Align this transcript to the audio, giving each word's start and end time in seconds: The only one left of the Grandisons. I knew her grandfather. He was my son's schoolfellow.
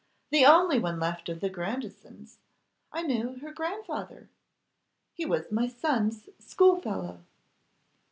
The 0.31 0.47
only 0.47 0.79
one 0.79 0.99
left 0.99 1.29
of 1.29 1.41
the 1.41 1.49
Grandisons. 1.51 2.37
I 2.91 3.03
knew 3.03 3.35
her 3.35 3.51
grandfather. 3.51 4.29
He 5.13 5.27
was 5.27 5.51
my 5.51 5.67
son's 5.67 6.27
schoolfellow. 6.39 7.19